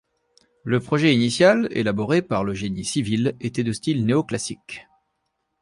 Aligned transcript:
Le 0.63 0.79
projet 0.79 1.13
initial, 1.13 1.67
élaboré 1.69 2.23
par 2.23 2.43
le 2.43 2.55
Génie 2.55 2.83
Civil, 2.85 3.35
était 3.39 3.63
de 3.63 3.71
style 3.71 4.03
néoclassique. 4.03 4.87